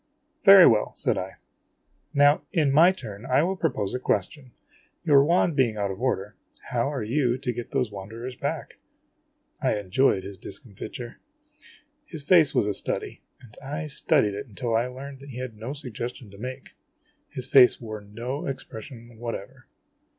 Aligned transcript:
"Very 0.51 0.65
well," 0.65 0.93
said 0.95 1.15
I." 1.15 1.33
Now, 2.15 2.41
in 2.51 2.71
my 2.71 2.91
turn, 2.91 3.23
I 3.23 3.43
will 3.43 3.55
propose 3.55 3.93
a 3.93 3.99
ques 3.99 4.27
tion. 4.31 4.51
Your 5.05 5.23
wand 5.23 5.55
being 5.55 5.77
out 5.77 5.91
of 5.91 6.01
order, 6.01 6.35
how 6.71 6.91
are 6.91 7.03
you 7.03 7.37
to 7.37 7.53
get 7.53 7.69
those 7.69 7.91
wan 7.91 8.09
derers 8.09 8.35
back?' 8.39 8.79
I 9.61 9.77
enjoyed 9.77 10.23
his 10.23 10.39
discomfiture. 10.39 11.19
His 12.03 12.23
face 12.23 12.55
was 12.55 12.65
a 12.65 12.73
study, 12.73 13.21
and 13.41 13.55
I 13.63 13.85
studied 13.85 14.33
it 14.33 14.47
until 14.47 14.75
I 14.75 14.87
learned 14.87 15.19
that 15.19 15.29
he 15.29 15.37
had 15.37 15.55
no 15.55 15.71
suggestion 15.71 16.31
to 16.31 16.37
make. 16.39 16.73
His 17.29 17.45
face 17.45 17.79
wore 17.79 18.01
no 18.01 18.47
expression 18.47 19.19
whatever. 19.19 19.67